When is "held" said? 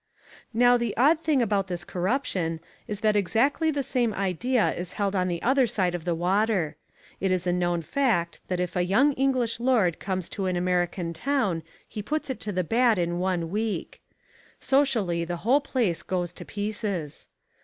4.93-5.15